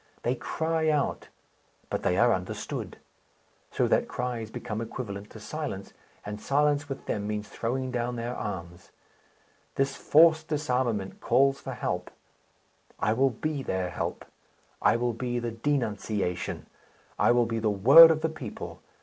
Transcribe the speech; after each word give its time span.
They 0.23 0.33
cry 0.33 0.89
out, 0.89 1.27
but 1.91 2.01
they 2.01 2.17
are 2.17 2.33
understood; 2.33 2.97
so 3.69 3.87
that 3.87 4.07
cries 4.07 4.49
become 4.49 4.81
equivalent 4.81 5.29
to 5.29 5.39
silence, 5.39 5.93
and 6.25 6.41
silence 6.41 6.89
with 6.89 7.05
them 7.05 7.27
means 7.27 7.47
throwing 7.47 7.91
down 7.91 8.15
their 8.15 8.35
arms. 8.35 8.89
This 9.75 9.95
forced 9.95 10.47
disarmament 10.47 11.21
calls 11.21 11.59
for 11.61 11.73
help. 11.75 12.09
I 12.99 13.13
will 13.13 13.29
be 13.29 13.61
their 13.61 13.91
help; 13.91 14.25
I 14.81 14.95
will 14.95 15.13
be 15.13 15.37
the 15.37 15.51
Denunciation; 15.51 16.65
I 17.19 17.29
will 17.31 17.45
be 17.45 17.59
the 17.59 17.69
Word 17.69 18.09
of 18.09 18.21
the 18.21 18.29
people. 18.29 18.81